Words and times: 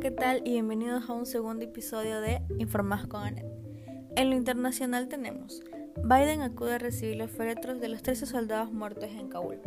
¿qué 0.00 0.10
tal? 0.10 0.40
Y 0.46 0.52
bienvenidos 0.52 1.10
a 1.10 1.12
un 1.12 1.26
segundo 1.26 1.64
episodio 1.64 2.22
de 2.22 2.40
Informados 2.58 3.06
con 3.08 3.24
Anet. 3.24 3.44
En 4.16 4.30
lo 4.30 4.36
internacional 4.36 5.06
tenemos, 5.08 5.62
Biden 6.02 6.40
acude 6.40 6.74
a 6.74 6.78
recibir 6.78 7.16
los 7.16 7.30
féretros 7.30 7.78
de 7.78 7.88
los 7.88 8.02
13 8.02 8.24
soldados 8.24 8.72
muertos 8.72 9.10
en 9.10 9.28
Kabul. 9.28 9.60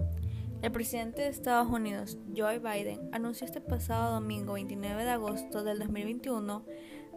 El 0.64 0.72
presidente 0.72 1.22
de 1.22 1.28
Estados 1.28 1.68
Unidos, 1.68 2.18
Joe 2.36 2.58
Biden, 2.58 3.08
anunció 3.12 3.46
este 3.46 3.62
pasado 3.62 4.16
domingo 4.16 4.54
29 4.54 5.04
de 5.04 5.12
agosto 5.12 5.64
del 5.64 5.78
2021 5.78 6.66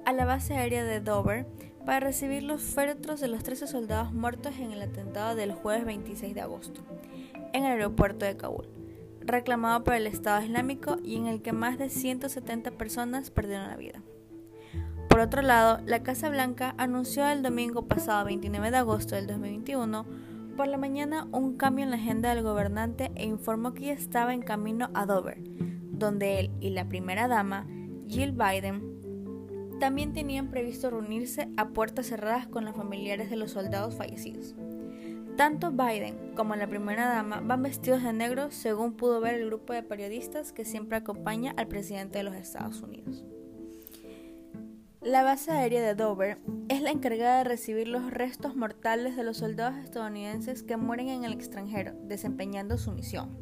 a 0.04 0.12
la 0.12 0.26
base 0.26 0.54
aérea 0.54 0.84
de 0.84 1.00
Dover 1.00 1.46
para 1.86 2.00
recibir 2.00 2.42
los 2.42 2.60
féretros 2.60 3.20
de 3.20 3.28
los 3.28 3.42
13 3.42 3.68
soldados 3.68 4.12
muertos 4.12 4.58
en 4.58 4.72
el 4.72 4.82
atentado 4.82 5.34
del 5.34 5.52
jueves 5.54 5.86
26 5.86 6.34
de 6.34 6.42
agosto 6.42 6.82
en 7.54 7.64
el 7.64 7.72
aeropuerto 7.72 8.26
de 8.26 8.36
Kabul 8.36 8.77
reclamado 9.28 9.84
por 9.84 9.94
el 9.94 10.06
Estado 10.06 10.42
Islámico 10.42 10.96
y 11.04 11.16
en 11.16 11.26
el 11.26 11.42
que 11.42 11.52
más 11.52 11.78
de 11.78 11.88
170 11.88 12.72
personas 12.72 13.30
perdieron 13.30 13.68
la 13.68 13.76
vida. 13.76 14.02
Por 15.08 15.20
otro 15.20 15.42
lado, 15.42 15.80
la 15.86 16.02
Casa 16.02 16.28
Blanca 16.28 16.74
anunció 16.78 17.26
el 17.28 17.42
domingo 17.42 17.86
pasado 17.86 18.24
29 18.24 18.70
de 18.70 18.76
agosto 18.76 19.14
del 19.14 19.26
2021 19.26 20.04
por 20.56 20.66
la 20.66 20.76
mañana 20.76 21.28
un 21.30 21.56
cambio 21.56 21.84
en 21.84 21.90
la 21.90 21.96
agenda 21.96 22.34
del 22.34 22.42
gobernante 22.42 23.12
e 23.14 23.26
informó 23.26 23.74
que 23.74 23.86
ya 23.86 23.92
estaba 23.92 24.34
en 24.34 24.42
camino 24.42 24.90
a 24.92 25.06
Dover, 25.06 25.38
donde 25.92 26.40
él 26.40 26.50
y 26.60 26.70
la 26.70 26.88
primera 26.88 27.28
dama, 27.28 27.66
Jill 28.08 28.32
Biden, 28.32 28.98
también 29.78 30.12
tenían 30.12 30.48
previsto 30.48 30.90
reunirse 30.90 31.48
a 31.56 31.68
puertas 31.68 32.06
cerradas 32.06 32.48
con 32.48 32.64
los 32.64 32.74
familiares 32.76 33.30
de 33.30 33.36
los 33.36 33.52
soldados 33.52 33.94
fallecidos. 33.94 34.56
Tanto 35.38 35.70
Biden 35.70 36.34
como 36.34 36.56
la 36.56 36.66
primera 36.66 37.06
dama 37.06 37.40
van 37.40 37.62
vestidos 37.62 38.02
de 38.02 38.12
negro 38.12 38.50
según 38.50 38.94
pudo 38.94 39.20
ver 39.20 39.34
el 39.34 39.46
grupo 39.46 39.72
de 39.72 39.84
periodistas 39.84 40.50
que 40.50 40.64
siempre 40.64 40.96
acompaña 40.96 41.54
al 41.56 41.68
presidente 41.68 42.18
de 42.18 42.24
los 42.24 42.34
Estados 42.34 42.82
Unidos. 42.82 43.24
La 45.00 45.22
base 45.22 45.52
aérea 45.52 45.80
de 45.80 45.94
Dover 45.94 46.38
es 46.68 46.82
la 46.82 46.90
encargada 46.90 47.38
de 47.38 47.44
recibir 47.44 47.86
los 47.86 48.10
restos 48.10 48.56
mortales 48.56 49.14
de 49.14 49.22
los 49.22 49.36
soldados 49.36 49.78
estadounidenses 49.78 50.64
que 50.64 50.76
mueren 50.76 51.08
en 51.08 51.22
el 51.22 51.34
extranjero, 51.34 51.92
desempeñando 52.02 52.76
su 52.76 52.90
misión. 52.90 53.38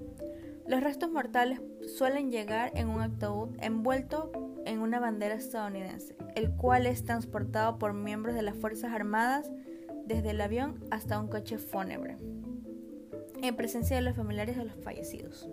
Los 0.68 0.82
restos 0.82 1.10
mortales 1.10 1.62
suelen 1.96 2.30
llegar 2.30 2.72
en 2.74 2.90
un 2.90 3.00
ataúd 3.00 3.56
envuelto 3.62 4.32
en 4.66 4.80
una 4.80 5.00
bandera 5.00 5.34
estadounidense, 5.34 6.14
el 6.34 6.50
cual 6.50 6.84
es 6.84 7.06
transportado 7.06 7.78
por 7.78 7.94
miembros 7.94 8.34
de 8.34 8.42
las 8.42 8.54
Fuerzas 8.54 8.92
Armadas 8.92 9.50
desde 10.06 10.30
el 10.30 10.40
avión 10.40 10.84
hasta 10.90 11.20
un 11.20 11.28
coche 11.28 11.58
fúnebre, 11.58 12.16
en 13.42 13.56
presencia 13.56 13.96
de 13.96 14.02
los 14.02 14.16
familiares 14.16 14.56
de 14.56 14.64
los 14.64 14.76
fallecidos. 14.76 15.48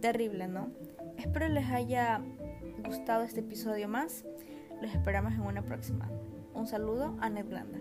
Terrible, 0.00 0.48
¿no? 0.48 0.70
Espero 1.18 1.48
les 1.48 1.68
haya 1.70 2.22
gustado 2.86 3.24
este 3.24 3.40
episodio 3.40 3.88
más. 3.88 4.24
Los 4.80 4.94
esperamos 4.94 5.34
en 5.34 5.42
una 5.42 5.62
próxima. 5.62 6.10
Un 6.54 6.66
saludo 6.66 7.16
a 7.20 7.28
Ned 7.28 7.46
Blanda. 7.46 7.78